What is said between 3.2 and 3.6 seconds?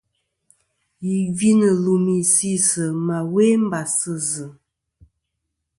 we